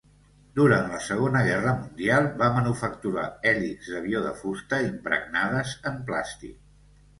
Durant 0.59 0.85
la 0.93 1.01
Segona 1.07 1.43
Guerra 1.47 1.73
Mundial 1.81 2.29
va 2.39 2.47
manufacturar 2.55 3.27
hèlixs 3.51 3.93
d'avió 3.97 4.25
de 4.27 4.33
fusta 4.41 4.83
impregnades 4.89 5.79
en 5.93 6.03
plàstic. 6.11 6.61